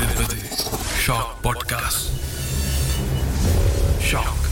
கொண்டிருப்பது 0.00 0.42
shock 1.06 1.32
podcast 1.42 2.06
shock 4.10 4.44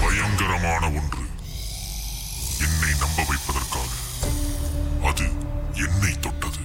பயங்கரமான 0.00 0.86
ஒன்று. 0.86 1.24
என்னை 2.60 2.90
நம்ப 2.98 3.24
வைப்பதற்காக. 3.28 3.88
அது 5.02 5.24
என்னை 5.74 6.12
தொட்டது. 6.20 6.62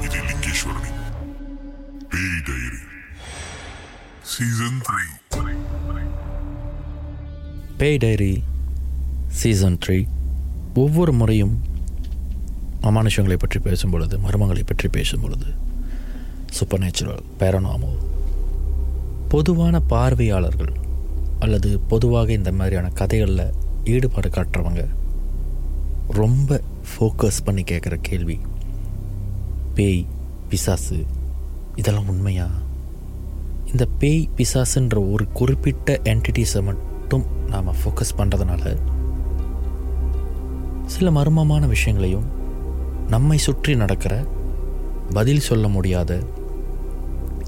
இது 0.00 0.18
லிங்கேஸ்வரனின் 0.22 1.02
பேய் 2.08 2.42
டைரி. 2.44 2.82
சீசன் 4.22 4.80
த்ரீ 4.88 5.02
பேய் 7.76 7.96
டைரி 7.96 8.42
சீசன் 9.28 9.78
த்ரீ 9.86 10.06
ஒவ்வொரு 10.74 11.12
முறையும் 11.12 11.69
அமானுஷங்களை 12.82 13.36
பற்றி 13.36 13.58
பேசும் 13.58 13.90
பொழுது 13.90 14.18
மர்மங்களை 14.18 14.62
பற்றி 14.66 14.88
பேசும் 14.88 15.20
பொழுது 15.20 15.46
சூப்பர் 16.50 16.80
நேச்சுரல் 16.80 17.22
பேரனாமோ 17.40 17.90
பொதுவான 19.28 19.80
பார்வையாளர்கள் 19.80 20.72
அல்லது 21.38 21.78
பொதுவாக 21.78 22.32
இந்த 22.32 22.52
மாதிரியான 22.52 22.88
கதைகளில் 22.90 23.54
ஈடுபாடு 23.84 24.28
காட்டுறவங்க 24.28 24.88
ரொம்ப 26.08 26.60
ஃபோக்கஸ் 26.90 27.44
பண்ணி 27.44 27.62
கேட்குற 27.62 27.94
கேள்வி 28.00 28.40
பேய் 29.74 30.06
பிசாசு 30.48 31.04
இதெல்லாம் 31.76 32.08
உண்மையா? 32.08 32.48
இந்த 33.72 33.86
பேய் 33.98 34.28
பிசாசுன்ற 34.36 35.12
ஒரு 35.12 35.28
குறிப்பிட்ட 35.28 36.00
என்டிட்டிஸை 36.04 36.62
மட்டும் 36.62 37.24
நாம் 37.48 37.74
ஃபோக்கஸ் 37.84 38.16
பண்ணுறதுனால 38.16 38.64
சில 40.86 41.10
மர்மமான 41.10 41.66
விஷயங்களையும் 41.66 42.26
நம்மை 43.10 43.38
சுற்றி 43.38 43.76
நடக்கிற 43.76 44.26
பதில் 45.12 45.40
சொல்ல 45.40 45.68
முடியாத 45.68 46.22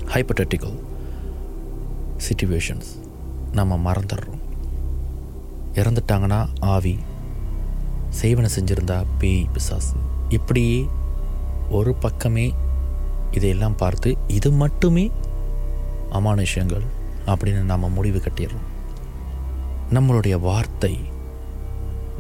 ஹைப்பட்டட்டிக்கல் 0.05 0.79
சிச்சுவேஷன்ஸ் 2.27 2.89
நம்ம 3.53 3.93
மறந்துடுறோம். 3.93 4.41
இறந்துட்டாங்கன்னா 5.75 6.41
ஆவி 6.61 6.99
செய்வனை 8.23 8.49
செஞ்சுருந்தா 8.57 9.05
பேய் 9.19 9.49
பிசாசு. 9.53 9.97
இப்படியே 10.29 10.89
ஒரு 11.71 11.95
பக்கமே 11.95 12.55
இதையெல்லாம் 13.31 13.77
பார்த்து 13.77 14.17
இது 14.27 14.51
மட்டுமே 14.51 15.11
அமானுஷங்கள் 16.13 16.87
அப்படின்னு 17.27 17.63
நாம் 17.63 17.93
முடிவு 17.93 18.23
கட்டிடுறோம். 18.25 18.69
நம்மளுடைய 19.91 20.41
வார்த்தை 20.41 20.99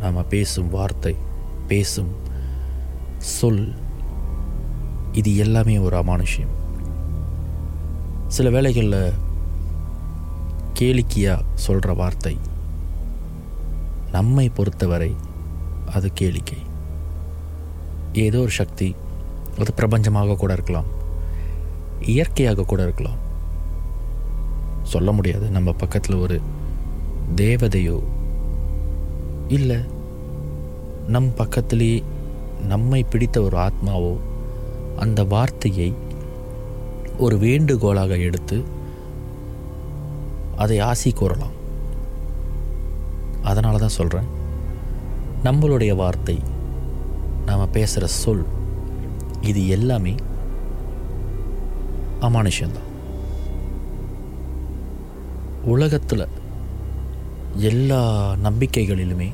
நாம் 0.00 0.28
பேசும் 0.28 0.70
வார்த்தை 0.70 1.16
பேசும் 1.66 2.21
சொல். 3.22 3.74
இது 5.12 5.36
எல்லாமே 5.36 5.78
ஒரு 5.78 5.96
அமானுஷ்யம் 5.96 6.52
சில 8.26 8.50
வேளைகளில் 8.50 9.12
கேளிக்கையாக 10.78 11.44
சொல்கிற 11.54 11.92
வார்த்தை 11.92 12.38
நம்மை 14.10 14.48
பொறுத்தவரை 14.48 15.14
அது 15.92 16.10
கேளிக்கை. 16.20 16.58
ஏதோ 18.12 18.38
ஒரு 18.38 18.50
சக்தி 18.50 18.94
அது 19.58 19.72
பிரபஞ்சமாக 19.76 20.36
கூட 20.36 20.52
இருக்கலாம் 20.52 20.90
இயற்கையாக 22.00 22.64
கூட 22.64 22.82
இருக்கலாம். 22.82 23.20
சொல்ல 24.82 25.12
முடியாது 25.12 25.50
நம்ம 25.50 25.72
பக்கத்தில் 25.72 26.22
ஒரு 26.24 26.40
தேவதையோ 27.36 27.98
இல்லை 29.48 29.78
நம் 31.08 31.34
பக்கத்திலே 31.34 32.02
நம்மை 32.66 33.02
பிடித்த 33.02 33.40
ஒரு 33.40 33.56
ஆத்மாவோ 33.56 34.16
அந்த 34.96 35.24
வார்த்தையை 35.24 35.94
ஒரு 37.18 37.38
வேண்டுகோளாக 37.38 38.16
எடுத்து 38.16 38.64
அதை 40.56 40.78
ஆசி 40.78 41.10
கூறலாம். 41.10 41.60
அதனால 43.42 43.78
தான் 43.78 43.88
சொல்கிறேன் 43.88 44.24
நம்மளுடைய 45.44 45.94
வார்த்தை 45.94 46.38
நாம் 47.46 47.70
பேசுகிற 47.70 48.06
சொல் 48.06 48.46
இது 49.40 49.68
எல்லாமே 49.68 50.14
அமானுஷந்தான் 52.20 52.90
உலகத்தில் 55.64 56.28
எல்லா 57.56 58.34
நம்பிக்கைகளிலுமே 58.44 59.30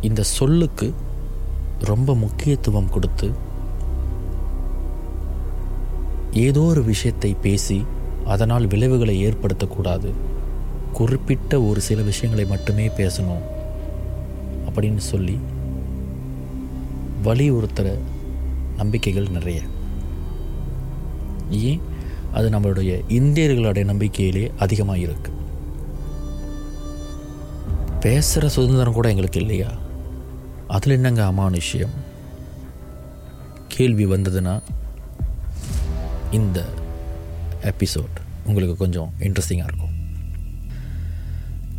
இந்த 0.00 0.22
சொல்லுக்கு 0.22 0.94
ரொம்ப 1.80 2.14
முக்கியத்துவம் 2.14 2.90
கொடுத்து 2.90 3.30
ஏதோ 6.32 6.60
ஒரு 6.60 6.82
விஷயத்தை 6.82 7.36
பேசி 7.42 7.84
அதனால் 8.24 8.66
விளைவுகளை 8.66 9.26
ஏற்படுத்தக்கூடாது. 9.26 10.12
குறிப்பிட்ட 10.92 11.60
ஒரு 11.62 11.80
சில 11.80 12.02
விஷயங்களை 12.02 12.44
மட்டுமே 12.46 12.88
பேசணும் 12.88 13.42
அப்படின்னு 14.68 14.96
சொல்லி 14.96 15.38
வலியுறுத்துகிற 17.24 17.98
நம்பிக்கைகள் 18.76 19.28
நிறைய. 19.28 19.60
ஏன்? 21.50 21.80
அது 22.32 22.48
நம்மளுடைய 22.48 23.00
இந்தியர்களுடைய 23.08 23.84
நம்பிக்கையிலே 23.84 24.50
அதிகமாக 24.58 24.98
இருக்கு 24.98 25.32
பேசுகிற 28.00 28.48
சுதந்திரம் 28.48 28.92
கூட 28.92 29.08
எங்களுக்கு 29.08 29.40
இல்லையா? 29.40 29.68
அதில் 30.70 30.92
என்னங்க 30.92 31.24
அமானுஷ்யம்? 31.24 31.94
கேள்வி 33.68 34.06
வந்ததுன்னா 34.06 34.60
இந்த 36.30 36.64
எபிசோட் 37.62 38.16
உங்களுக்கு 38.44 38.76
கொஞ்சம் 38.76 39.12
இன்ட்ரெஸ்டிங்காக 39.18 39.68
இருக்கும். 39.68 39.94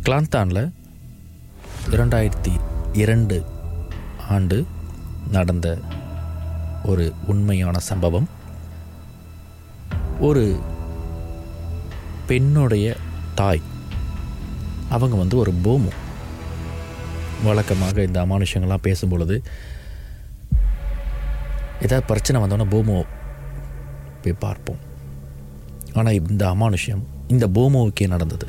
கிளாந்தானில் 0.02 0.72
இரண்டாயிரத்தி 1.90 2.60
இரண்டு 2.92 3.44
ஆண்டு 4.28 4.66
நடந்த 5.30 5.78
ஒரு 6.84 7.12
உண்மையான 7.26 7.78
சம்பவம். 7.78 8.28
ஒரு 10.20 10.60
பெண்ணுடைய 12.26 12.96
தாய் 13.34 13.62
அவங்க 14.88 15.16
வந்து 15.16 15.36
ஒரு 15.36 15.54
போமு. 15.64 16.01
வழக்கமாக 17.46 18.02
இந்த 18.08 18.18
அமானுஷங்கள்லாம் 18.24 18.86
பேசும்பொழுது 18.86 19.36
ஏதாவது 21.84 22.08
பிரச்சனை 22.10 22.40
வந்தோன்னா 22.42 22.66
பூமோ 22.74 22.96
போய் 24.22 24.42
பார்ப்போம். 24.44 24.82
ஆனால் 25.98 26.18
இந்த 26.18 26.44
அமானுஷம் 26.54 27.02
இந்த 27.34 27.44
பூமோவுக்கே 27.56 28.06
நடந்தது. 28.14 28.46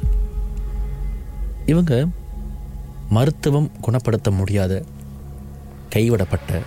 இவங்க 1.72 1.94
மருத்துவம் 3.16 3.70
குணப்படுத்த 3.86 4.30
முடியாத 4.40 4.74
கைவிடப்பட்ட 5.96 6.62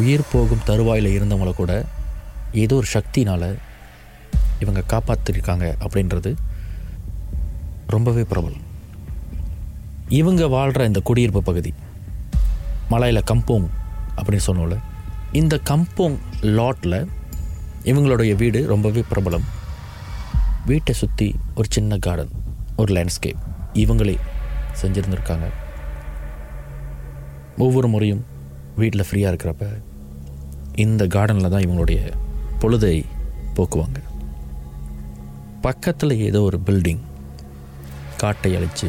உயிர் 0.00 0.30
போகும் 0.32 0.66
தருவாயில் 0.68 1.14
இருந்தவங்கள 1.16 1.52
கூட 1.56 1.72
ஏதோ 2.62 2.76
ஒரு 2.80 2.88
சக்தினால் 2.96 3.48
இவங்க 4.62 4.82
காப்பாற்றிருக்காங்க 4.92 5.66
அப்படின்றது 5.84 6.30
ரொம்பவே 7.94 8.22
பிரபலம். 8.32 8.63
இவங்க 10.08 10.48
வாழ்கிற 10.48 10.84
இந்த 10.84 11.00
குடியிருப்பு 11.00 11.42
பகுதி 11.42 11.74
மலையில் 12.88 13.22
கம்போங் 13.30 13.66
அப்படின்னு 14.16 14.40
சொன்னோம்ல 14.46 14.76
இந்த 15.32 15.60
கம்போங் 15.70 16.16
லாட்டில் 16.40 17.08
இவங்களுடைய 17.84 18.36
வீடு 18.36 18.66
ரொம்பவே 18.66 19.04
பிரபலம். 19.14 19.42
வீட்டை 20.66 20.94
சுற்றி 20.94 21.34
ஒரு 21.54 21.68
சின்ன 21.70 21.98
கார்டன் 21.98 22.28
ஒரு 22.76 22.94
லேண்ட்ஸ்கேப் 22.94 23.40
இவங்களே 23.74 24.18
செஞ்சுருந்துருக்காங்க. 24.82 25.48
ஒவ்வொரு 27.58 27.88
முறையும் 27.88 28.24
வீட்டில் 28.76 29.04
ஃப்ரீயாக 29.10 29.32
இருக்கிறப்ப 29.32 29.66
இந்த 30.74 31.04
கார்டனில் 31.04 31.48
தான் 31.48 31.62
இவங்களுடைய 31.62 32.12
பொழுதை 32.60 33.04
போக்குவாங்க. 33.54 33.98
பக்கத்தில் 35.60 36.18
ஏதோ 36.18 36.42
ஒரு 36.42 36.60
பில்டிங் 36.66 37.00
காட்டை 38.16 38.56
அழித்து 38.56 38.88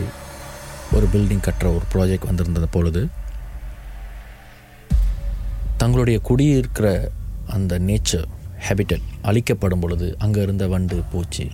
ஒரு 0.96 1.08
பில்டிங் 1.14 1.46
கட்டுற 1.46 1.68
ஒரு 1.76 1.86
ப்ராஜெக்ட் 1.94 2.28
வந்திருந்த 2.28 2.68
பொழுது 2.72 3.02
தங்களுடைய 5.78 6.18
குடியிருக்கிற 6.24 6.88
அந்த 7.48 7.80
நேச்சர் 7.80 8.28
ஹேபிட்டட் 8.68 9.08
அழிக்கப்படும் 9.22 9.80
பொழுது 9.80 10.08
அங்கே 10.18 10.42
இருந்த 10.42 10.66
வண்டு 10.68 10.98
பூச்சி 11.12 11.46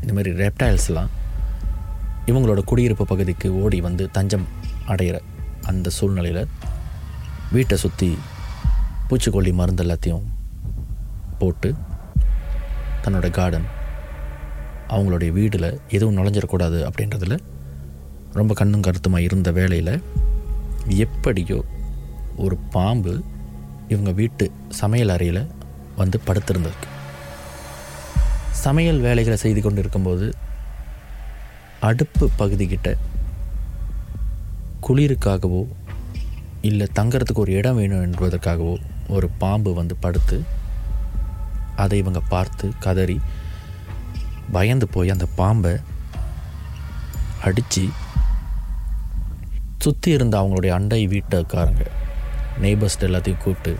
இந்த 0.00 0.12
மாதிரி 0.12 0.32
ரெப்டைல்ஸ்லாம் 0.36 1.12
இவங்களோட 2.26 2.60
குடியிருப்பு 2.64 3.04
பகுதிக்கு 3.06 3.48
ஓடி 3.54 3.78
வந்து 3.80 4.06
தஞ்சம் 4.10 4.46
அடைகிற 4.88 5.16
அந்த 5.66 5.90
சூழ்நிலையில் 5.90 6.42
வீட்டை 7.52 7.76
சுற்றி 7.76 8.10
பூச்சிக்கொல்லி 9.08 9.52
மருந்து 9.52 9.84
எல்லாத்தையும் 9.84 10.26
போட்டு 11.38 11.70
தன்னோட 13.02 13.28
கார்டன் 13.30 13.68
அவங்களுடைய 14.88 15.30
வீட்டில் 15.32 15.70
எதுவும் 15.88 16.18
நுழைஞ்சிடக்கூடாது 16.18 16.78
அப்படின்றதுல 16.82 17.36
ரொம்ப 18.32 18.54
கண்ணும் 18.54 18.80
கருத்துமாக 18.80 19.22
இருந்த 19.22 19.52
வேளையில் 19.52 20.02
எப்படியோ 20.86 21.64
ஒரு 22.36 22.56
பாம்பு 22.56 23.24
இவங்க 23.88 24.12
வீட்டு 24.12 24.50
சமையல் 24.68 25.08
அறையில் 25.08 25.46
வந்து 25.96 26.20
படுத்திருந்திருக்கு. 26.26 26.88
சமையல் 28.50 28.98
வேலைகளை 28.98 29.38
செய்து 29.38 29.60
கொண்டு 29.60 29.80
இருக்கும்போது 29.80 30.34
அடுப்பு 31.80 32.30
பகுதிக்கிட்ட 32.38 32.94
குளிருக்காகவோ 34.88 35.66
இல்லை 36.62 36.86
தங்கிறதுக்கு 36.94 37.34
ஒரு 37.34 37.52
இடம் 37.52 37.76
வேணும் 37.76 38.12
என்பதற்காகவோ 38.12 38.76
ஒரு 39.08 39.28
பாம்பு 39.28 39.74
வந்து 39.74 39.96
படுத்து 39.96 40.42
அதை 41.76 41.98
இவங்க 41.98 42.20
பார்த்து 42.20 42.70
கதறி 42.80 43.20
பயந்து 44.52 44.88
போய் 44.88 45.10
அந்த 45.10 45.26
பாம்பை 45.36 45.76
அடித்து 47.44 47.88
சுற்றி 49.88 50.10
இருந்த 50.16 50.34
அவங்களுடைய 50.40 50.72
அண்டை 50.78 51.02
வீட்டுக்காரங்க. 51.12 51.84
நெய்பர்ஸ்ட் 52.64 53.04
எல்லாத்தையும் 53.06 53.42
கூப்பிட்டு 53.44 53.72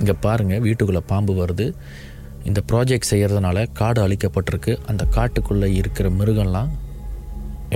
இங்கே 0.00 0.14
பாருங்கள் 0.24 0.62
வீட்டுக்குள்ளே 0.66 1.02
பாம்பு 1.12 1.32
வருது. 1.40 1.66
இந்த 2.48 2.60
ப்ராஜெக்ட் 2.70 3.08
செய்கிறதுனால 3.10 3.64
காடு 3.78 4.00
அழிக்கப்பட்டிருக்கு. 4.04 4.72
அந்த 4.90 5.02
காட்டுக்குள்ளே 5.16 5.68
இருக்கிற 5.80 6.08
மிருகம்லாம் 6.18 6.70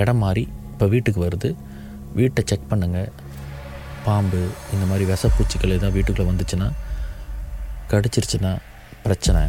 இடம் 0.03 0.21
மாறி 0.25 0.45
இப்போ 0.73 0.87
வீட்டுக்கு 0.95 1.21
வருது. 1.25 1.51
வீட்டை 2.19 2.43
செக் 2.51 2.71
பண்ணுங்கள் 2.71 3.11
பாம்பு 4.07 4.41
இந்த 4.75 4.85
மாதிரி 4.91 5.05
விஷப்பூச்சிகள் 5.11 5.75
எதாவது 5.79 5.97
வீட்டுக்குள்ளே 5.97 6.29
வந்துச்சுன்னா 6.31 6.69
கடிச்சிருச்சுன்னா 7.93 8.53
பிரச்சனை. 9.05 9.43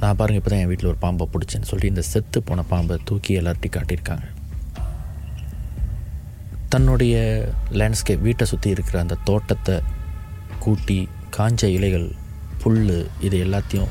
நான் 0.00 0.16
பாருங்கள் 0.20 0.40
இப்போ 0.40 0.52
தான் 0.52 0.62
என் 0.62 0.70
வீட்டில் 0.72 0.92
ஒரு 0.92 1.00
பாம்பை 1.04 1.26
பிடிச்சேன்னு 1.34 1.70
சொல்லி 1.72 1.86
இந்த 1.92 2.04
செத்து 2.12 2.40
போன 2.50 2.64
பாம்பை 2.72 2.96
தூக்கி 3.10 3.32
எல்லார்ட்டையும் 3.40 3.76
காட்டியிருக்காங்க. 3.76 4.26
தன்னுடைய 6.68 7.16
லேண்ட்ஸ்கேப் 7.70 8.20
வீட்டை 8.20 8.46
சுற்றி 8.46 8.70
இருக்கிற 8.70 9.00
அந்த 9.00 9.16
தோட்டத்தை 9.24 9.80
கூட்டி 10.58 11.08
காஞ்ச 11.36 11.64
இலைகள் 11.64 12.14
புல் 12.62 13.10
இது 13.20 13.44
எல்லாத்தையும் 13.44 13.88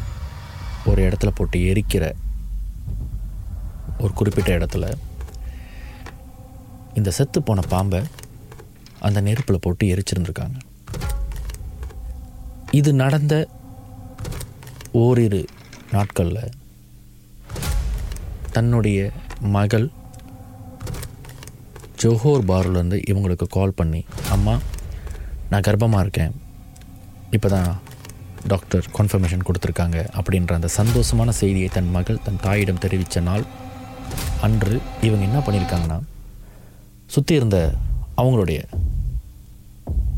ஒரு 0.85 1.01
இடத்துல 1.01 1.27
போட்டு 1.27 1.59
எரிக்கிற 1.59 2.11
ஒரு 3.97 4.13
குறிப்பிட்ட 4.13 4.57
இடத்துல 4.57 4.93
இந்த 6.93 7.11
செத்து 7.11 7.43
போன 7.43 7.61
பாம்பை 7.61 8.01
அந்த 8.99 9.21
நெருப்பில் 9.21 9.59
போட்டு 9.59 9.85
எரிச்சிருந்துருக்காங்க. 9.85 10.57
இது 12.71 12.93
நடந்த 12.93 13.47
ஓரிரு 14.91 15.45
நாட்களில் 15.91 16.51
தன்னுடைய 18.51 19.11
மகள் 19.39 19.91
ஜோஹோர் 22.03 22.47
பார்லேருந்து 22.51 22.97
இவங்களுக்கு 23.11 23.45
கால் 23.57 23.77
பண்ணி 23.79 24.01
அம்மா 24.35 24.55
நான் 25.51 25.65
கர்ப்பமாக 25.67 26.03
இருக்கேன். 26.05 26.33
இப்போ 27.35 27.49
தான் 27.55 27.69
டாக்டர் 28.51 28.85
கன்ஃபர்மேஷன் 28.97 29.45
கொடுத்துருக்காங்க 29.47 29.99
அப்படின்ற 30.19 30.53
அந்த 30.59 30.69
சந்தோஷமான 30.79 31.29
செய்தியை 31.41 31.69
தன் 31.75 31.93
மகள் 31.97 32.23
தன் 32.25 32.41
தாயிடம் 32.45 32.81
தெரிவித்த 32.85 33.21
நாள் 33.29 33.45
அன்று 34.47 34.75
இவங்க 35.07 35.23
என்ன 35.29 35.39
பண்ணியிருக்காங்கன்னா 35.45 35.99
சுற்றி 37.13 37.33
இருந்த 37.39 37.57
அவங்களுடைய 38.21 38.59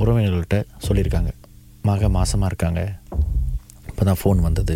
உறவினர்கள்ட்ட 0.01 0.57
சொல்லியிருக்காங்க. 0.85 1.31
மக 1.89 2.09
மாசமாக 2.17 2.49
இருக்காங்க. 2.51 2.81
இப்போ 3.89 4.03
தான் 4.09 4.21
ஃபோன் 4.21 4.39
வந்தது. 4.47 4.75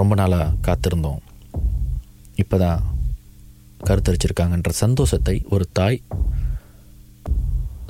ரொம்ப 0.00 0.14
நாளாக 0.20 0.54
காத்திருந்தோம். 0.66 1.22
இப்போ 2.42 2.58
தான் 2.64 2.80
கருத்தரிச்சிருக்காங்கன்ற 3.88 4.70
சந்தோஷத்தை 4.84 5.36
ஒரு 5.54 5.64
தாய் 5.78 5.98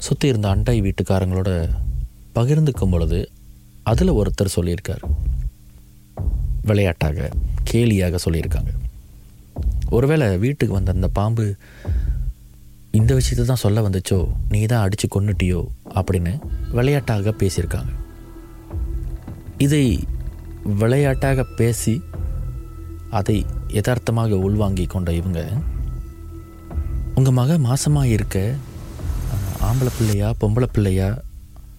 சுற்றி 0.06 0.26
இருந்த 0.30 0.48
அண்டை 0.54 0.76
வீட்டுக்காரங்களோட 0.86 1.50
பகிர்ந்துக்கும் 2.38 2.92
பொழுது 2.94 3.18
அதில் 3.90 4.16
ஒருத்தர் 4.20 4.56
சொல்லியிருக்கார். 4.56 5.04
விளையாட்டாக 6.68 7.28
கேலியாக 7.70 8.18
சொல்லியிருக்காங்க. 8.24 8.72
ஒருவேளை 9.96 10.26
வீட்டுக்கு 10.44 10.76
வந்த 10.76 10.94
அந்த 10.96 11.08
பாம்பு 11.18 11.44
இந்த 12.98 13.12
விஷயத்தை 13.18 13.44
தான் 13.46 13.62
சொல்ல 13.64 13.82
வந்துச்சோ 13.86 14.18
நீ 14.52 14.60
தான் 14.72 14.84
அடித்து 14.84 15.06
கொன்னுட்டியோ 15.08 15.60
அப்படின்னு 15.98 16.32
விளையாட்டாக 16.78 17.34
பேசியிருக்காங்க. 17.42 17.92
இதை 19.66 19.84
விளையாட்டாக 20.82 21.44
பேசி 21.60 21.94
அதை 23.20 23.38
யதார்த்தமாக 23.76 24.38
உள்வாங்கி 24.48 24.86
கொண்ட 24.94 25.12
இவங்க 25.20 25.40
உங்கள் 27.14 27.32
மக 27.32 27.58
மாசமாக 27.58 28.04
இருக்க 28.04 28.54
ஆம்பளை 29.62 29.90
பிள்ளையா 29.98 30.34
பொம்பளை 30.40 30.66
பிள்ளையா 30.72 31.18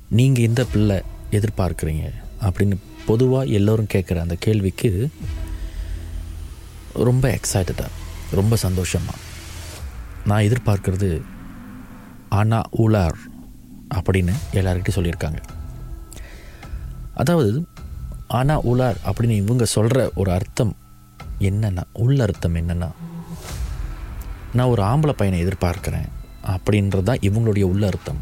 நீங்கள் 0.10 0.44
எந்த 0.44 0.66
பிள்ளை 0.66 1.02
எதிர்பார்க்குறீங்க? 1.32 2.12
அப்படின்னு 2.42 2.76
பொதுவாக 3.06 3.46
எல்லோரும் 3.46 3.92
கேட்குற 3.94 4.20
அந்த 4.20 4.36
கேள்விக்கு 4.40 5.10
ரொம்ப 6.94 7.28
எக்ஸைட்டடாக 7.28 7.92
ரொம்ப 8.32 8.56
சந்தோஷமாக 8.56 9.18
நான் 10.26 10.44
எதிர்பார்க்கறது 10.44 11.22
ஆனா 12.30 12.62
உலார் 12.78 13.18
அப்படின்னு 13.96 14.34
எல்லாருக்கிட்டையும் 14.54 14.98
சொல்லியிருக்காங்க. 14.98 15.40
அதாவது 17.14 17.66
ஆனா 18.28 18.62
உலார் 18.62 18.98
அப்படின்னு 19.06 19.30
இவங்க 19.30 19.66
சொல்கிற 19.66 20.12
ஒரு 20.16 20.32
அர்த்தம் 20.32 20.76
என்னென்னா 21.40 21.84
உள்ள 21.94 22.24
அர்த்தம் 22.24 22.56
என்னென்னா 22.56 22.90
நான் 24.56 24.72
ஒரு 24.74 24.81
ஆம்பளை 24.84 25.13
பையனை 25.18 25.38
எதிர்பார்க்குறேன் 25.46 26.10
அப்படின்றது 26.54 27.04
தான் 27.04 27.24
இவங்களுடைய 27.28 27.63
உள்ள 27.63 27.86
அர்த்தம். 27.88 28.22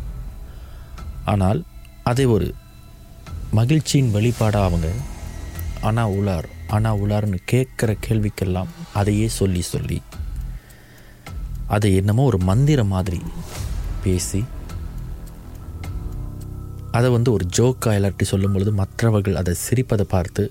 ஆனால் 1.25 1.59
அதை 2.03 2.25
ஒரு 2.25 2.47
மகிழ்ச்சியின் 3.51 4.13
வெளிப்பாடாக 4.15 4.69
அவங்க 4.69 4.87
அண்ணா 5.81 6.05
உலார் 6.09 6.47
அண்ணா 6.67 6.91
உலார்னு 6.95 7.37
கேட்குற 7.51 7.91
கேள்விக்கெல்லாம் 8.07 8.71
அதையே 8.93 9.27
சொல்லி 9.39 9.61
சொல்லி 9.61 10.01
அதை 11.67 11.95
என்னமோ 11.95 12.23
ஒரு 12.23 12.39
மந்திரம் 12.49 12.87
மாதிரி 12.87 13.19
பேசி 14.03 14.41
அதை 16.91 17.09
வந்து 17.09 17.31
ஒரு 17.31 17.45
ஜோக்காக 17.57 17.97
இல்லாட்டி 17.99 18.25
சொல்லும் 18.31 18.53
பொழுது 18.53 18.71
மற்றவர்கள் 18.71 19.39
அதை 19.41 19.53
சிரிப்பதை 19.65 20.05
பார்த்து 20.09 20.43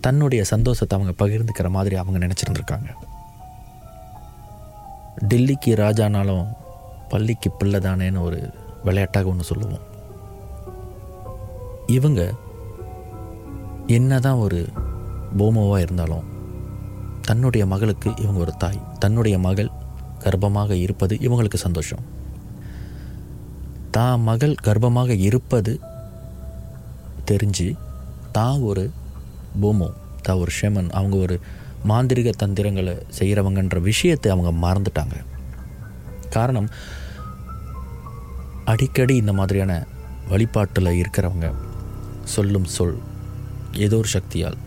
தன்னுடைய 0.00 0.42
சந்தோஷத்தை 0.44 0.94
அவங்க 0.98 1.14
பகிர்ந்துக்கிற 1.24 1.68
மாதிரி 1.68 1.96
அவங்க 1.96 2.18
நினச்சிருந்துருக்காங்க. 2.26 2.90
டெல்லிக்கு 5.20 5.74
ராஜானாலும் 5.74 6.46
பள்ளிக்கு 7.08 7.50
பிள்ளை 7.50 7.80
தானேன்னு 7.80 8.22
ஒரு 8.22 8.52
விளையாட்டாக 8.84 9.28
ஒன்று 9.28 9.44
சொல்லுவோம். 9.44 9.80
இவங்க 11.86 12.32
என்னதான் 13.86 14.38
ஒரு 14.38 14.68
போமோவாக 15.38 15.78
இருந்தாலும் 15.78 16.28
தன்னுடைய 17.20 17.66
மகளுக்கு 17.66 18.10
இவங்க 18.16 18.40
ஒரு 18.40 18.52
தாய் 18.56 18.80
தன்னுடைய 18.98 19.38
மகள் 19.38 19.70
கர்ப்பமாக 20.18 20.70
இருப்பது 20.70 21.14
இவங்களுக்கு 21.16 21.56
சந்தோஷம். 21.56 22.02
தான் 23.90 24.20
மகள் 24.20 24.54
கர்ப்பமாக 24.64 25.08
இருப்பது 25.08 25.80
தெரிஞ்சு 27.24 27.74
தான் 28.32 28.60
ஒரு 28.60 28.90
பூமோ 29.60 29.92
தான் 30.22 30.36
ஒரு 30.36 30.52
ஷெமன் 30.62 30.90
அவங்க 30.90 31.16
ஒரு 31.16 31.40
மாந்திரிக 31.88 32.30
தந்திரங்களை 32.30 32.94
செய்கிறவங்கன்ற 33.18 33.80
விஷயத்தை 33.80 34.32
அவங்க 34.32 34.50
மறந்துட்டாங்க. 34.66 35.16
காரணம் 36.30 36.68
அடிக்கடி 38.64 39.16
இந்த 39.16 39.32
மாதிரியான 39.32 39.86
வழிபாட்டில் 40.28 40.98
இருக்கிறவங்க 41.02 41.54
சொல்லும் 42.24 42.64
சொல் 42.64 42.98
ஏதோ 43.72 43.96
ஒரு 43.96 44.08
சக்தியால் 44.08 44.58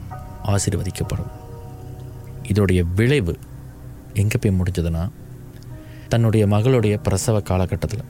ஆசீர்வதிக்கப்படும். 0.44 1.32
இதோடைய 2.44 2.82
விளைவு 2.96 3.40
எங்கே 4.14 4.38
போய் 4.42 4.58
முடிஞ்சதுன்னா 4.60 5.10
தன்னுடைய 6.08 6.48
மகளுடைய 6.48 6.98
பிரசவ 7.04 7.40
காலகட்டத்தில். 7.42 8.04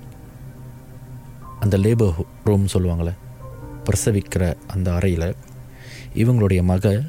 அந்த 1.59 1.77
லேபர் 1.77 2.17
ரூம் 2.43 2.65
சொல்லுவாங்களே 2.73 3.13
பிரசவிக்கிற 3.85 4.43
அந்த 4.67 4.93
அறையில் 4.93 5.35
இவங்களுடைய 6.13 6.63
மக 6.63 7.01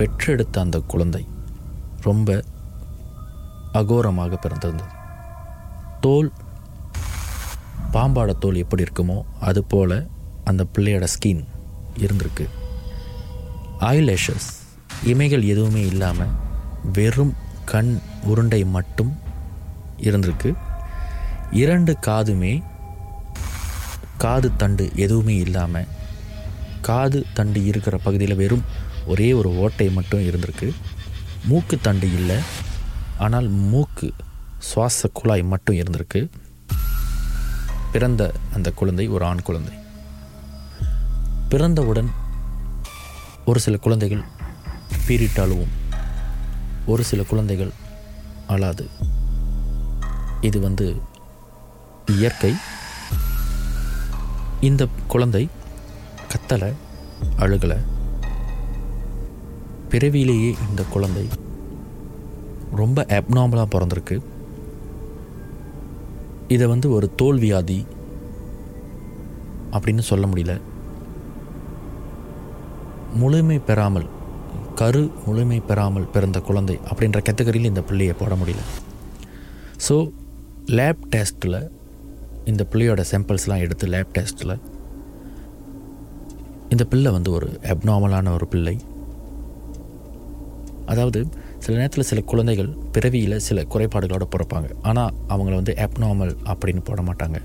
பெற்றெடுத்த 0.00 0.60
அந்த 0.60 0.78
குழந்தை 0.92 1.22
ரொம்ப 2.06 2.28
அகோரமாக 3.80 4.38
பிறந்திருந்தது. 4.44 4.92
தோல் 6.00 6.30
பாம்பாட 7.94 8.30
தோல் 8.42 8.60
எப்படி 8.62 8.84
இருக்குமோ 8.86 9.16
அது 9.48 9.60
போல் 9.64 9.96
அந்த 10.44 10.62
பிள்ளையோட 10.72 11.06
ஸ்கின் 11.14 11.42
இருந்திருக்கு. 12.04 12.46
ஐலேஷஸ் 13.94 14.48
இமைகள் 15.12 15.44
எதுவுமே 15.52 15.82
இல்லாமல் 15.92 16.34
வெறும் 16.96 17.34
கண் 17.72 17.92
உருண்டை 18.30 18.62
மட்டும் 18.76 19.12
இருந்திருக்கு. 20.08 20.50
இரண்டு 21.62 21.92
காதுமே 22.06 22.54
காது 24.16 24.50
தண்டு 24.56 24.86
எதுவுமே 25.04 25.36
இல்லாமல் 25.46 25.90
காது 26.88 27.20
தண்டு 27.34 27.60
இருக்கிற 27.64 27.96
பகுதியில் 28.04 28.40
வெறும் 28.42 28.64
ஒரே 29.06 29.32
ஒரு 29.32 29.58
ஓட்டை 29.58 29.90
மட்டும் 29.90 30.20
இருந்திருக்கு. 30.20 30.74
மூக்கு 31.44 31.78
தண்டு 31.80 32.12
இல்லை 32.12 32.36
ஆனால் 33.18 33.48
மூக்கு 33.48 34.12
சுவாச 34.58 35.08
குழாய் 35.12 35.42
மட்டும் 35.42 35.76
இருந்திருக்கு. 35.76 36.30
பிறந்த 37.92 38.32
அந்த 38.54 38.70
குழந்தை 38.70 39.08
ஒரு 39.08 39.24
ஆண் 39.24 39.42
குழந்தை. 39.42 39.74
பிறந்தவுடன் 41.48 42.10
ஒரு 43.46 43.60
சில 43.60 43.76
குழந்தைகள் 43.76 44.22
பீரிட்டு 45.06 45.66
ஒரு 46.86 47.04
சில 47.04 47.22
குழந்தைகள் 47.22 47.70
அழாது. 48.46 48.88
இது 50.40 50.60
வந்து 50.60 51.00
இயற்கை. 52.06 52.54
இந்த 54.60 54.88
குழந்தை 55.08 55.48
கத்தலை 56.32 56.74
அழுகலை. 57.38 57.78
பிறவியிலேயே 59.92 60.50
இந்த 60.68 60.82
குழந்தை 60.94 61.24
ரொம்ப 62.80 63.04
அப்நார்மலாக 63.18 63.68
பிறந்திருக்கு. 63.74 64.16
இதை 66.54 66.66
வந்து 66.72 66.88
ஒரு 66.96 67.06
தோல்வியாதி 67.22 67.78
அப்படின்னு 69.74 70.04
சொல்ல 70.10 70.26
முடியல. 70.30 70.54
முழுமை 73.22 73.58
பெறாமல் 73.68 74.08
கரு 74.80 75.02
முழுமை 75.26 75.58
பெறாமல் 75.68 76.10
பிறந்த 76.14 76.38
குழந்தை 76.48 76.76
அப்படின்ற 76.90 77.18
கேட்டகரியில் 77.28 77.70
இந்த 77.70 77.82
பிள்ளையை 77.88 78.14
போட 78.20 78.34
முடியல. 78.40 78.62
ஸோ 79.86 79.96
லேப் 80.78 81.02
டெஸ்ட்டில் 81.14 81.58
இந்த 82.50 82.62
பிள்ளையோட 82.72 83.02
சாம்பிள்ஸ்லாம் 83.12 83.64
எடுத்து 83.66 83.86
லேப் 83.94 84.14
டெஸ்ட்டில் 84.18 84.54
இந்த 86.74 86.84
பிள்ளை 86.92 87.10
வந்து 87.16 87.30
ஒரு 87.38 87.48
அப்நார்மலான 87.74 88.32
ஒரு 88.36 88.46
பிள்ளை. 88.54 88.74
அதாவது 90.92 91.20
சில 91.64 91.72
நேரத்தில் 91.78 92.08
சில 92.10 92.20
குழந்தைகள் 92.30 92.70
பிறவியில் 92.94 93.36
சில 93.46 93.64
குறைபாடுகளோடு 93.72 94.26
பிறப்பாங்க. 94.34 94.68
ஆனால் 94.90 95.12
அவங்கள 95.32 95.54
வந்து 95.60 95.74
அப்நார்மல் 95.86 96.32
அப்படின்னு 96.52 96.82
போட 96.88 97.00
மாட்டாங்க. 97.08 97.38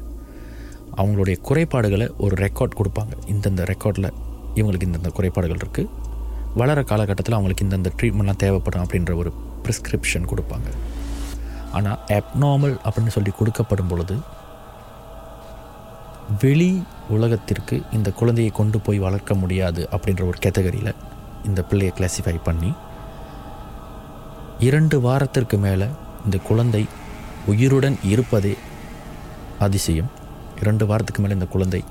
அவங்களுடைய 1.00 1.38
குறைபாடுகளை 1.48 2.08
ஒரு 2.26 2.36
ரெக்கார்ட் 2.46 2.78
கொடுப்பாங்க. 2.80 3.14
இந்தந்த 3.34 3.64
ரெக்கார்டில் 3.72 4.10
இவங்களுக்கு 4.60 4.88
இந்தந்த 4.90 5.12
குறைபாடுகள் 5.18 5.62
இருக்குது 5.64 5.92
வளர 6.62 6.80
காலகட்டத்தில் 6.92 7.38
அவங்களுக்கு 7.38 7.66
இந்தந்த 7.68 7.90
ட்ரீட்மெண்ட்லாம் 7.98 8.42
தேவைப்படும் 8.44 8.84
அப்படின்ற 8.84 9.14
ஒரு 9.22 9.32
ப்ரிஸ்கிரிப்ஷன் 9.64 10.30
கொடுப்பாங்க. 10.32 10.70
ஆனால் 11.78 12.00
அப்நார்மல் 12.18 12.76
அப்படின்னு 12.86 13.16
சொல்லி 13.18 13.32
கொடுக்கப்படும் 13.40 13.92
பொழுது 13.92 14.16
வெளி 16.44 16.70
உலகத்திற்கு 17.16 17.76
இந்த 17.98 18.10
குழந்தையை 18.20 18.52
கொண்டு 18.60 18.78
போய் 18.86 19.00
வளர்க்க 19.06 19.34
முடியாது 19.42 19.82
அப்படின்ற 19.96 20.24
ஒரு 20.32 20.38
கேட்டகரியில் 20.46 20.94
இந்த 21.50 21.62
பிள்ளையை 21.70 21.92
கிளாஸிஃபை 21.98 22.38
பண்ணி 22.48 22.72
இரண்டு 24.60 25.02
வாரத்திற்கு 25.02 25.58
மேலே 25.58 25.86
இந்த 26.26 26.38
குழந்தை 26.38 26.86
உயிருடன் 27.46 27.98
இருப்பதே 28.04 28.58
அதிசயம். 29.60 30.10
இரண்டு 30.60 30.86
வாரத்துக்கு 30.86 31.22
மேலே 31.22 31.34
இந்த 31.34 31.46
குழந்தை 31.46 31.84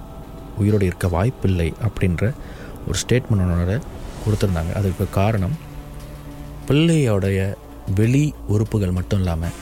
உயிரோடு 0.58 0.86
இருக்க 0.86 1.08
வாய்ப்பில்லை 1.08 1.72
அப்படின்ற 1.82 2.32
ஒரு 2.88 2.98
ஸ்டேட்மெண்டோட 3.02 3.80
கொடுத்துருந்தாங்க. 4.24 4.72
அதுக்கு 4.74 5.10
காரணம் 5.10 5.56
பிள்ளையோடைய 6.68 7.56
வெளி 7.94 8.34
உறுப்புகள் 8.46 8.90
மட்டும் 8.90 9.18
இல்லாமல் 9.18 9.52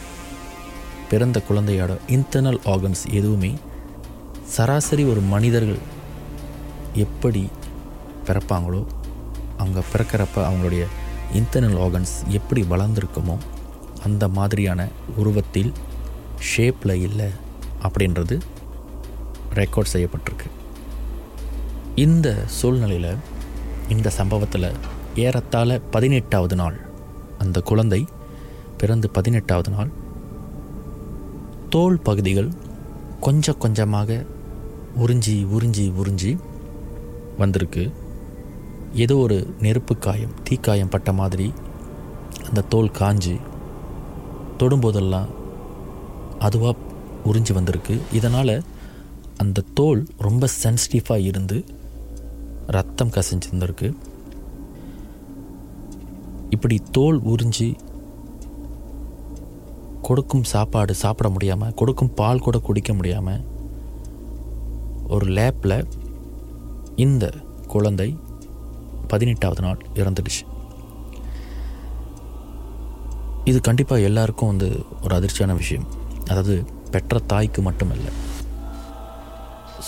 பிறந்த 1.11 1.43
குழந்தையோட 1.49 1.99
இன்டர்னல் 2.07 2.61
ஆர்கன்ஸ் 2.65 3.07
எதுவுமே 3.11 3.55
சராசரி 4.45 5.05
ஒரு 5.05 5.21
மனிதர்கள் 5.21 5.79
எப்படி 6.95 7.49
பிறப்பாங்களோ 8.27 8.87
அங்கே 9.57 9.81
பிறக்கிறப்ப 9.93 10.37
அவங்களுடைய 10.37 10.87
இன்டர்னல் 11.39 11.79
ஆர்கன்ஸ் 11.85 12.15
எப்படி 12.29 12.63
வளர்ந்துருக்குமோ 12.63 13.37
அந்த 14.05 14.29
மாதிரியான 14.29 14.89
உருவத்தில் 15.17 15.73
ஷேப்பில் 16.51 16.95
இல்லை 17.09 17.29
அப்படின்றது 17.83 18.37
ரெக்கார்ட் 19.55 19.93
செய்யப்பட்டிருக்கு. 19.93 20.49
இந்த 21.95 22.29
சூழ்நிலையில் 22.59 23.17
இந்த 23.89 24.11
சம்பவத்தில் 24.11 24.69
ஏறத்தாழ 25.15 25.81
பதினெட்டாவது 25.95 26.57
நாள் 26.57 26.77
அந்த 27.39 27.61
குழந்தை 27.61 28.07
பிறந்து 28.79 29.11
பதினெட்டாவது 29.11 29.71
நாள் 29.71 29.91
தோல் 31.69 32.01
பகுதிகள் 32.01 32.51
கொஞ்சம் 33.21 33.59
கொஞ்சமாக 33.59 34.25
உறிஞ்சி 35.07 35.37
உறிஞ்சி 35.55 35.85
உறிஞ்சி 36.01 36.33
வந்திருக்கு. 37.39 37.85
ஏதோ 38.95 39.17
ஒரு 39.17 39.55
நெருப்பு 39.61 39.99
காயம் 39.99 40.35
தீக்காயம் 40.51 40.91
பட்ட 40.91 41.13
மாதிரி 41.13 41.53
அந்த 42.49 42.61
தோல் 42.61 42.91
காஞ்சி 42.91 43.37
தொடும்போதெல்லாம் 44.59 45.29
அதுவாக 46.39 46.77
உறிஞ்சி 47.25 47.53
வந்திருக்கு. 47.53 48.01
இதனால் 48.13 48.63
அந்த 49.37 49.65
தோல் 49.75 50.07
ரொம்ப 50.19 50.49
சென்சிட்டிவாக 50.63 51.25
இருந்து 51.25 51.65
ரத்தம் 52.67 53.11
கசிஞ்சிருந்திருக்கு. 53.11 53.95
இப்படி 56.51 56.81
தோல் 56.91 57.21
உறிஞ்சி 57.23 57.75
கொடுக்கும் 60.03 60.45
சாப்பாடு 60.45 60.95
சாப்பிட 60.95 61.29
முடியாமல் 61.29 61.75
கொடுக்கும் 61.75 62.15
பால் 62.15 62.39
கூட 62.39 62.59
குடிக்க 62.59 62.93
முடியாமல் 62.95 63.45
ஒரு 65.09 65.27
லேப்பில் 65.27 65.89
இந்த 66.97 67.33
குழந்தை 67.67 68.17
பதினெட்டாவது 69.13 69.63
நாள் 69.67 69.81
இறந்துடுச்சு. 70.01 70.43
இது 73.51 73.59
கண்டிப்பாக 73.69 74.09
எல்லாருக்கும் 74.09 74.51
வந்து 74.53 74.69
ஒரு 75.05 75.15
அதிர்ச்சியான 75.19 75.55
விஷயம். 75.63 75.87
அதாவது 76.31 76.55
பெற்ற 76.91 77.19
தாய்க்கு 77.33 77.61
மட்டுமல்ல 77.63 78.09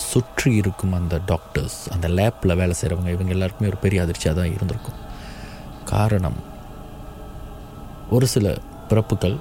சுற்றி 0.04 0.50
இருக்கும் 0.60 0.94
அந்த 0.98 1.20
டாக்டர்ஸ் 1.26 1.78
அந்த 1.94 2.06
லேப்பில் 2.18 2.58
வேலை 2.60 2.74
செய்கிறவங்க 2.80 3.12
இவங்க 3.16 3.32
எல்லாருக்குமே 3.36 3.70
ஒரு 3.70 3.78
பெரிய 3.84 3.98
அதிர்ச்சியாக 4.02 4.36
தான் 4.40 4.54
இருந்திருக்கும். 4.54 5.00
காரணம் 5.92 6.38
ஒரு 8.10 8.26
சில 8.34 8.54
பிறப்புகள் 8.88 9.36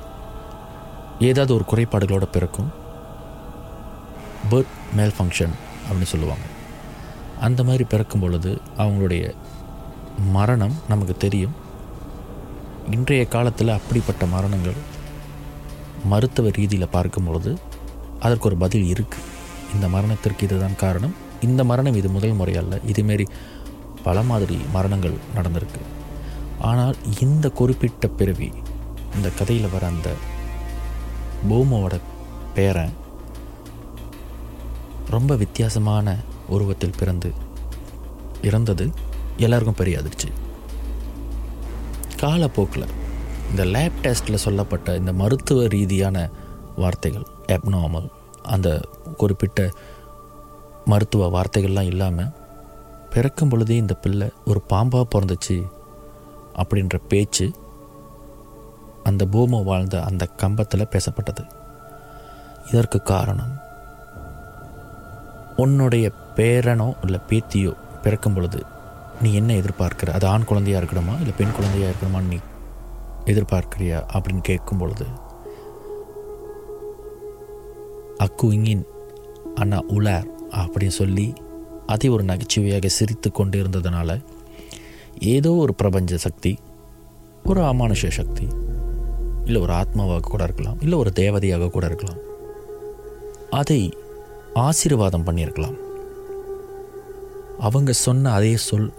ஏதாவது 1.29 1.51
ஒரு 1.57 1.65
குறைபாடுகளோட 1.71 2.25
பிறக்கும். 2.35 2.69
பேர்த் 4.51 4.75
மேல் 4.97 5.15
ஃபங்க்ஷன் 5.17 5.55
அப்படின்னு 5.85 6.11
சொல்லுவாங்க. 6.13 6.45
அந்த 7.47 7.61
மாதிரி 7.67 7.83
பிறக்கும் 7.93 8.23
பொழுது 8.23 8.51
அவங்களுடைய 8.77 9.23
மரணம் 10.35 10.75
நமக்கு 10.87 11.15
தெரியும். 11.17 11.55
இன்றைய 12.95 13.25
காலத்தில் 13.25 13.77
அப்படிப்பட்ட 13.77 14.25
மரணங்கள் 14.25 14.79
மருத்துவ 16.11 16.49
ரீதியில் 16.49 16.93
பார்க்கும் 16.95 17.27
பொழுது 17.27 17.51
அதற்கு 18.19 18.47
ஒரு 18.49 18.57
பதில் 18.63 18.87
இருக்குது 18.93 19.29
இந்த 19.73 19.87
மரணத்திற்கு 19.87 20.45
இதுதான் 20.47 20.81
காரணம். 20.83 21.13
இந்த 21.41 21.63
மரணம் 21.63 21.97
இது 21.99 22.09
முதல் 22.09 22.37
முறையல்ல 22.39 22.79
இதுமாரி 22.91 23.25
பல 24.03 24.21
மாதிரி 24.21 24.57
மரணங்கள் 24.73 25.15
நடந்திருக்கு. 25.35 25.81
ஆனால் 26.69 26.95
இந்த 27.19 27.49
குறிப்பிட்ட 27.49 28.07
பிறவி 28.07 28.49
இந்த 29.15 29.29
கதையில் 29.29 29.73
வர 29.73 29.87
அந்த 29.87 30.09
பூமோட 31.49 31.93
பேரன் 32.53 32.93
ரொம்ப 35.09 35.35
வித்தியாசமான 35.35 36.15
உருவத்தில் 36.47 36.99
பிறந்து 36.99 37.31
இறந்தது. 38.41 38.85
எல்லாருக்கும் 39.37 39.75
பெரிய 39.75 39.97
அதிர்ச்சி. 39.97 40.29
காலப்போக்கில் 42.17 42.85
இந்த 43.49 43.65
லேப் 43.65 43.91
டெஸ்ட்டில் 44.01 44.43
சொல்லப்பட்ட 44.45 44.95
இந்த 44.95 45.13
மருத்துவ 45.13 45.67
ரீதியான 45.67 46.29
வார்த்தைகள் 46.75 47.25
அப்நார்மல் 47.47 48.07
அந்த 48.43 48.81
குறிப்பிட்ட 49.17 49.71
மருத்துவ 50.85 51.41
வார்த்தைகள்லாம் 51.41 51.85
இல்லாமல் 51.85 52.29
பிறக்கும் 53.09 53.49
பொழுதே 53.49 53.75
இந்த 53.75 53.93
பிள்ளை 53.93 54.31
ஒரு 54.45 54.61
பாம்பாக 54.69 55.03
பிறந்துச்சு 55.15 55.69
அப்படின்ற 56.55 56.99
பேச்சு 57.07 57.51
அந்த 59.03 59.25
பூமோ 59.25 59.63
வாழ்ந்த 59.63 60.03
அந்த 60.03 60.25
கம்பத்தில் 60.25 60.87
பேசப்பட்டது. 60.91 61.47
இதற்கு 62.71 63.01
காரணம் 63.01 63.57
உன்னுடைய 65.55 66.11
பேரனோ 66.35 66.93
இல்லை 67.01 67.19
பேத்தியோ 67.29 67.73
பிறக்கும் 68.03 68.33
பொழுது 68.33 68.65
நீ 69.23 69.33
என்ன 69.33 69.53
எதிர்பார்க்குற? 69.53 70.09
அது 70.11 70.27
ஆண் 70.27 70.43
குழந்தையாக 70.43 70.85
இருக்கணுமா? 70.85 71.17
இல்லை 71.17 71.33
பெண் 71.37 71.51
குழந்தையாக 71.51 71.93
இருக்கணுமான்னு 71.93 72.27
நீ 72.27 72.37
எதிர்பார்க்கிறியா? 73.25 74.05
அப்படின்னு 74.13 74.41
கேட்கும் 74.41 74.77
பொழுது 74.77 75.05
அக்கு 78.23 78.43
இங்கின் 78.43 78.83
அண்ணா 79.55 79.81
உலார் 79.81 80.25
அப்படின்னு 80.51 80.87
சொல்லி 80.87 81.33
அதை 81.85 82.09
ஒரு 82.09 82.23
நகைச்சுவையாக 82.23 82.87
சிரித்து 82.87 83.31
கொண்டு 83.31 83.63
இருந்ததுனால 83.63 84.23
ஏதோ 85.19 85.51
ஒரு 85.51 85.75
பிரபஞ்ச 85.75 86.17
சக்தி 86.17 86.57
ஒரு 87.43 87.61
அமானுஷ 87.61 88.09
சக்தி 88.09 88.47
இல்லை 89.45 89.61
ஒரு 89.61 89.73
ஆத்மாவாக 89.73 90.19
கூட 90.19 90.43
இருக்கலாம் 90.43 90.81
இல்லை 90.81 90.97
ஒரு 90.97 91.11
தேவதையாக 91.15 91.69
கூட 91.69 91.85
இருக்கலாம் 91.85 92.17
அதை 93.49 93.97
ஆசீர்வாதம் 94.53 95.23
பண்ணியிருக்கலாம். 95.23 95.77
அவங்க 97.59 97.91
சொன்ன 97.91 98.33
அதே 98.33 98.57
சொல் 98.57 98.91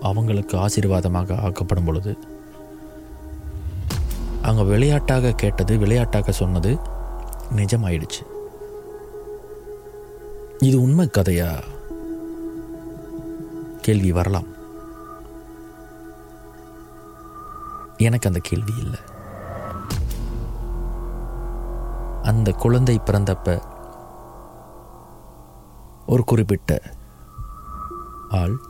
அவங்களுக்கு 0.00 0.56
ஆசீர்வாதமாக 0.56 1.42
ஆக்கப்படும் 1.42 1.84
பொழுது 1.84 2.18
அவங்க 4.42 4.62
விளையாட்டாக 4.62 5.32
கேட்டது 5.32 5.78
விளையாட்டாக 5.78 6.32
சொன்னது 6.32 6.78
நிஜமாயிடுச்சு. 7.56 8.22
இது 10.58 10.82
உண்மை 10.82 11.10
கதையா? 11.12 11.62
கேள்வி 13.80 14.12
வரலாம். 14.12 14.46
எனக்கு 17.96 18.28
அந்த 18.28 18.40
கேள்வி 18.42 18.72
இல்லை. 18.76 18.98
அந்த 22.22 22.50
குழந்தை 22.50 23.00
பிறந்தப்ப 23.06 23.62
ஒரு 26.06 26.24
குறிப்பிட்ட 26.24 26.82
ஆள் 28.30 28.67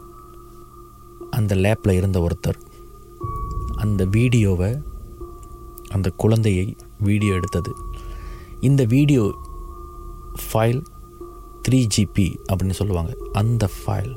அந்த 1.38 1.54
லேப்பில் 1.64 1.98
இருந்த 2.00 2.18
ஒருத்தர் 2.26 2.60
அந்த 3.84 4.02
வீடியோவை 4.16 4.70
அந்த 5.96 6.08
குழந்தையை 6.22 6.64
வீடியோ 7.08 7.32
எடுத்தது. 7.40 7.72
இந்த 8.68 8.82
வீடியோ 8.94 9.22
ஃபைல் 10.44 10.80
த்ரீ 11.64 11.80
ஜிபி 11.94 12.26
அப்படின்னு 12.48 12.78
சொல்லுவாங்க. 12.80 13.12
அந்த 13.32 13.64
ஃபைல் 13.78 14.12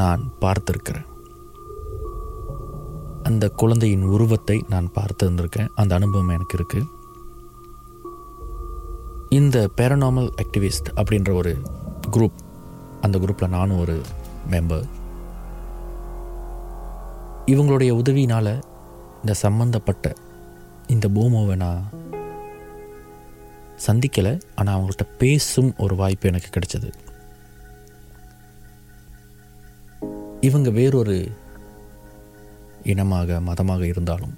நான் 0.00 0.22
பார்த்துருக்கிறேன். 0.40 1.08
அந்த 3.22 3.44
குழந்தையின் 3.62 4.06
உருவத்தை 4.14 4.56
நான் 4.68 4.88
பார்த்துருந்துருக்கேன். 4.98 5.70
அந்த 5.74 5.92
அனுபவம் 5.98 6.34
எனக்கு 6.36 6.56
இருக்குது 6.58 6.88
இந்த 9.38 9.58
பேரனாமல் 9.76 10.30
ஆக்டிவிஸ்ட் 10.42 10.88
அப்படின்ற 11.00 11.30
ஒரு 11.40 11.52
குரூப் 12.16 12.40
அந்த 13.02 13.18
குரூப்பில் 13.18 13.54
நானும் 13.56 13.80
ஒரு 13.80 14.00
மெம்பர் 14.50 14.88
இவங்களுடைய 17.46 17.90
உதவியினால் 17.90 18.52
இந்த 19.20 19.34
சம்பந்தப்பட்ட 19.34 20.12
இந்த 20.86 21.08
பூமோவை 21.08 21.56
நான் 21.56 21.88
சந்திக்கலை. 23.86 24.40
ஆனால் 24.54 24.74
அவங்கள்ட்ட 24.76 25.06
பேசும் 25.18 25.74
ஒரு 25.78 25.94
வாய்ப்பு 25.96 26.28
எனக்கு 26.28 26.50
கிடைச்சது. 26.54 26.90
இவங்க 30.40 30.70
வேறொரு 30.70 31.16
இனமாக 32.82 33.40
மதமாக 33.40 33.86
இருந்தாலும் 33.86 34.34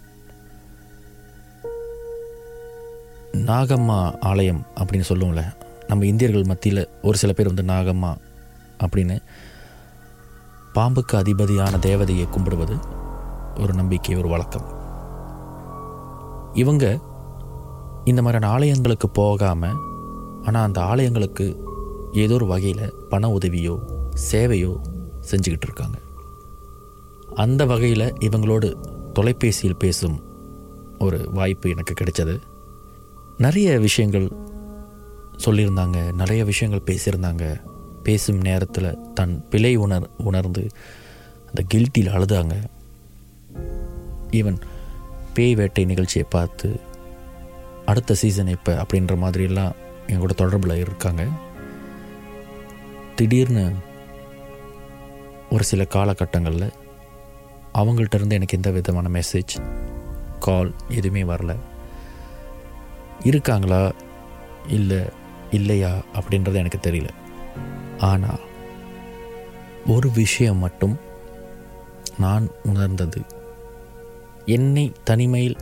நாகம்மா 3.32 3.98
ஆலயம் 4.20 4.66
அப்படின்னு 4.74 5.08
சொல்லுவோம்ல 5.08 5.42
நம்ம 5.88 6.06
இந்தியர்கள் 6.06 6.44
மத்தியில் 6.44 6.88
ஒரு 7.02 7.16
சில 7.18 7.32
பேர் 7.32 7.52
வந்து 7.52 7.72
நாகம்மா 7.72 8.10
அப்படின்னு 8.78 9.18
பாம்புக்கு 10.74 11.16
அதிபதியான 11.16 11.76
தேவதையை 11.76 12.28
கும்பிடுவது 12.28 12.76
ஒரு 13.60 13.74
நம்பிக்கை 13.74 14.16
ஒரு 14.16 14.28
வழக்கம். 14.28 14.66
இவங்க 16.52 17.00
இந்த 18.04 18.22
மாதிரியான 18.22 18.58
ஆலயங்களுக்கு 18.58 19.06
போகாமல் 19.12 19.76
ஆனால் 20.42 20.64
அந்த 20.64 20.80
ஆலயங்களுக்கு 20.80 21.62
ஏதோ 22.12 22.34
ஒரு 22.34 22.46
வகையில் 22.46 22.94
பண 23.08 23.28
உதவியோ 23.28 23.78
சேவையோ 24.30 24.80
செஞ்சுக்கிட்டு 25.30 25.66
இருக்காங்க. 25.68 25.98
அந்த 27.34 27.66
வகையில் 27.66 28.12
இவங்களோடு 28.20 28.76
தொலைபேசியில் 29.12 29.76
பேசும் 29.76 30.22
ஒரு 30.98 31.30
வாய்ப்பு 31.32 31.70
எனக்கு 31.70 31.94
கிடைச்சது. 32.00 32.40
நிறைய 33.38 33.78
விஷயங்கள் 33.78 34.28
சொல்லியிருந்தாங்க 35.44 36.12
நிறைய 36.12 36.44
விஷயங்கள் 36.44 36.94
பேசியிருந்தாங்க. 36.94 37.72
பேசும் 38.04 38.40
நேரத்தில் 38.40 38.98
தன் 39.14 39.46
பிழை 39.50 39.76
உணர் 39.76 40.08
உணர்ந்து 40.18 40.66
அந்த 41.46 41.62
கில்ட்டியில் 41.74 42.12
அழுதாங்க. 42.12 42.54
ஈவன் 44.30 44.60
பேய் 45.34 45.54
வேட்டை 45.54 45.84
நிகழ்ச்சியை 45.84 46.26
பார்த்து 46.30 46.80
அடுத்த 47.86 48.14
சீசன் 48.14 48.48
இப்போ 48.48 48.74
அப்படின்ற 48.74 49.16
மாதிரியெல்லாம் 49.16 49.72
என் 50.06 50.18
கூட 50.18 50.32
தொடர்பில் 50.36 50.78
இருக்காங்க. 50.78 51.26
திடீர்னு 53.16 53.72
ஒரு 55.50 55.64
சில 55.64 55.86
காலகட்டங்களில் 55.94 56.72
அவங்கள்ட்ட 57.74 58.14
இருந்து 58.14 58.34
எனக்கு 58.34 58.56
எந்த 58.56 58.70
விதமான 58.70 59.20
மெசேஜ் 59.20 59.62
கால் 60.40 60.74
எதுவுமே 60.88 61.22
வரல. 61.22 61.56
இருக்காங்களா? 63.22 63.92
இல்லை 64.68 64.98
இல்லையா? 65.50 65.90
அப்படின்றது 66.14 66.54
எனக்கு 66.54 66.90
தெரியல. 66.90 67.08
ஆனால் 67.98 68.40
ஒரு 69.86 70.10
விஷயம் 70.10 70.56
மட்டும் 70.56 70.98
நான் 72.18 72.48
உணர்ந்தது. 72.64 73.22
என்னை 74.46 74.92
தனிமையில் 75.04 75.56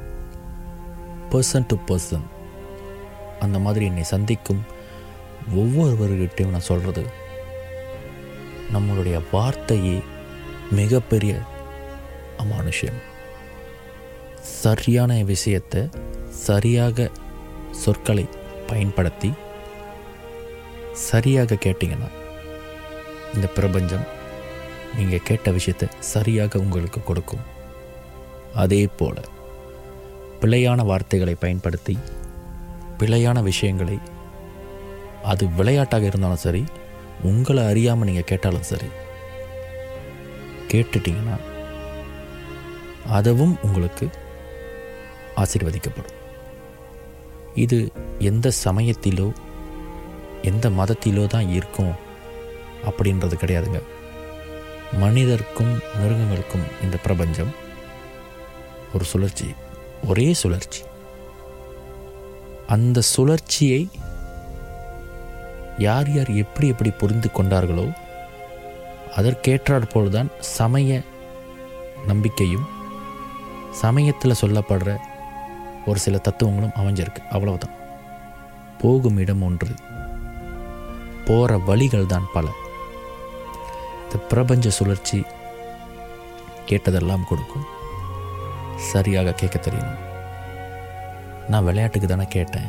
பர்சன் 1.30 1.66
டு 1.66 1.76
பர்சன் 1.86 2.26
அந்த 3.40 3.58
மாதிரி 3.58 3.84
என்னை 3.84 4.02
சந்திக்கும் 4.02 4.62
ஒவ்வொருவர்கிட்டையும் 5.54 6.50
நான் 6.50 6.68
சொல்கிறது 6.70 7.06
நம்மளுடைய 8.72 9.22
வார்த்தையே 9.32 10.00
மிகப்பெரிய 10.70 11.38
அமானுஷ்யம். 12.38 13.00
சரியான 14.42 15.22
விஷயத்தை 15.22 15.88
சரியாக 16.28 17.10
சொற்களை 17.70 18.28
பயன்படுத்தி 18.66 19.32
சரியாக 20.92 21.54
கேட்டிங்கன்னா 21.54 22.08
இந்த 23.34 23.46
பிரபஞ்சம் 23.56 24.06
நீங்கள் 24.96 25.26
கேட்ட 25.28 25.50
விஷயத்தை 25.58 25.86
சரியாக 26.12 26.60
உங்களுக்கு 26.64 27.00
கொடுக்கும். 27.04 27.44
அதே 28.62 28.80
போல் 28.98 29.22
பிழையான 30.40 30.80
வார்த்தைகளை 30.90 31.34
பயன்படுத்தி 31.44 31.94
பிழையான 33.00 33.38
விஷயங்களை 33.50 33.96
அது 35.30 35.44
விளையாட்டாக 35.58 36.08
இருந்தாலும் 36.10 36.44
சரி 36.44 36.62
உங்களை 37.30 37.62
அறியாமல் 37.70 38.08
நீங்கள் 38.08 38.30
கேட்டாலும் 38.30 38.68
சரி 38.70 38.90
கேட்டுட்டீங்கன்னா 40.72 41.36
அதுவும் 43.18 43.54
உங்களுக்கு 43.66 44.06
ஆசீர்வதிக்கப்படும். 45.42 46.18
இது 47.64 47.78
எந்த 48.30 48.46
சமயத்திலோ 48.64 49.28
எந்த 50.50 50.66
மதத்திலோ 50.78 51.24
தான் 51.34 51.48
இருக்கும் 51.58 51.92
அப்படின்றது 52.86 53.34
கிடையாதுங்க. 53.40 53.82
மனிதருக்கும் 54.92 55.78
மிருகங்களுக்கும் 56.00 56.62
இந்த 56.82 56.96
பிரபஞ்சம் 56.96 57.54
ஒரு 58.94 59.04
சுழற்சி 59.04 59.54
ஒரே 60.08 60.32
சுழற்சி. 60.32 60.82
அந்த 62.66 63.02
சுழற்சியை 63.16 63.88
யார் 65.78 66.14
யார் 66.14 66.30
எப்படி 66.30 66.68
எப்படி 66.68 66.90
புரிந்து 66.90 67.30
கொண்டார்களோ 67.34 67.92
அதற்கேற்றாற்போல்தான் 69.16 70.26
சமய 70.40 71.00
நம்பிக்கையும் 72.06 72.66
சமயத்தில் 73.72 74.34
சொல்லப்படுற 74.40 74.96
ஒரு 75.86 75.98
சில 75.98 76.18
தத்துவங்களும் 76.18 76.72
அமைஞ்சிருக்கு. 76.76 77.28
அவ்வளவுதான். 77.30 77.74
போகும் 78.80 79.16
இடம் 79.16 79.42
ஒன்று 79.42 79.68
போகிற 81.24 81.58
வழிகள் 81.58 82.06
தான் 82.06 82.26
பல. 82.32 82.48
இந்த 84.12 84.24
பிரபஞ்ச 84.30 84.70
சுழற்சி 84.70 85.18
கேட்டதெல்லாம் 86.70 87.22
கொடுக்கும். 87.28 87.64
சரியாக 88.88 89.32
கேட்க 89.32 89.56
தெரியணும் 89.58 90.02
நான் 91.50 91.64
விளையாட்டுக்கு 91.68 92.08
தானே 92.08 92.26
கேட்டேன். 92.34 92.68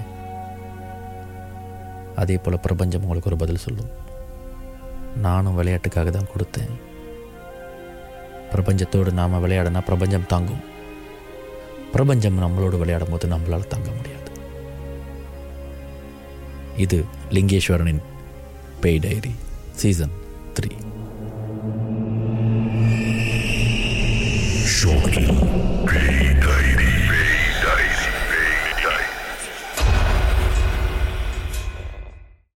அதே 2.22 2.38
போல் 2.38 2.60
பிரபஞ்சம் 2.60 3.02
உங்களுக்கு 3.02 3.30
ஒரு 3.32 3.40
பதில் 3.42 3.62
சொல்லும். 3.66 3.92
நானும் 5.26 5.58
விளையாட்டுக்காக 5.60 6.14
தான் 6.18 6.32
கொடுத்தேன். 6.34 6.74
பிரபஞ்சத்தோடு 8.54 9.14
நாம் 9.20 9.38
விளையாடினா 9.48 9.84
பிரபஞ்சம் 9.90 10.30
தாங்கும். 10.36 10.64
பிரபஞ்சம் 11.92 12.42
நம்மளோடு 12.46 12.82
விளையாடும் 12.86 13.14
போது 13.16 13.34
நம்மளால் 13.36 13.72
தாங்க 13.76 13.92
முடியாது. 13.98 14.32
இது 16.78 17.06
லிங்கேஸ்வரனின் 17.30 18.04
பேய் 18.86 19.04
டைரி 19.08 19.36
சீசன் 19.84 20.18
த்ரீ. 20.60 20.74